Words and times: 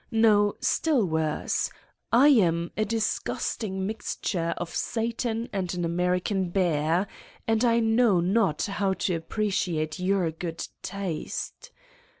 no, 0.11 0.55
still 0.61 1.05
worse: 1.05 1.69
I 2.11 2.29
am 2.29 2.71
a 2.75 2.83
disgusting 2.85 3.85
mixture 3.85 4.55
of 4.57 4.73
Satan 4.73 5.47
and 5.53 5.71
an 5.75 5.85
American 5.85 6.49
bear, 6.49 7.05
and 7.47 7.63
I 7.63 7.81
know 7.81 8.19
not 8.19 8.63
how 8.63 8.93
to 8.95 9.13
ap 9.15 9.29
preciate 9.29 9.99
your 10.03 10.31
good 10.31 10.67
taste. 10.81 11.69